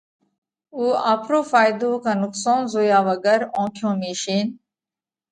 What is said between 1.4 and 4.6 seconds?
ڦائيۮو ڪا نُقصون زويا وڳر اونکيون ميشينَ